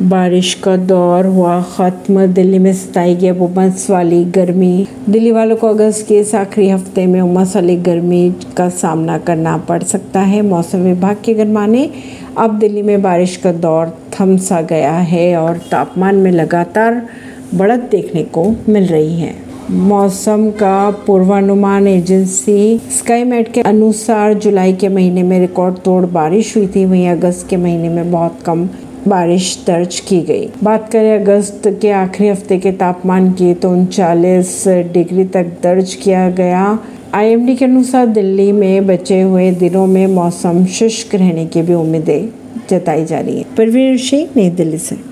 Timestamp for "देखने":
17.90-18.22